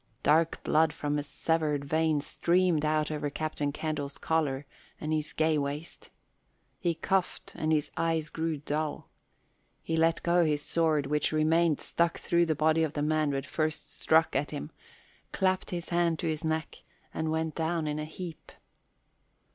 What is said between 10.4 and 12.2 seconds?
his sword, which remained stuck